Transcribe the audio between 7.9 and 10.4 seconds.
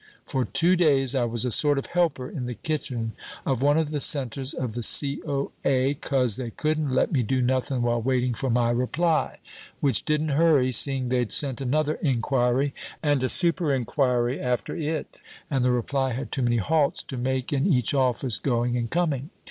waiting for my reply, which didn't